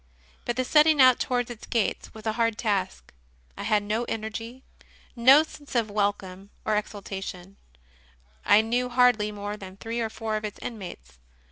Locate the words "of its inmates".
10.37-11.19